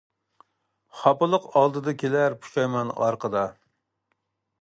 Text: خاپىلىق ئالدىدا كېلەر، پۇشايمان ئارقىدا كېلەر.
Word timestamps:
خاپىلىق 1.01 1.45
ئالدىدا 1.59 1.93
كېلەر، 2.05 2.37
پۇشايمان 2.45 2.91
ئارقىدا 2.95 3.45
كېلەر. 3.53 3.61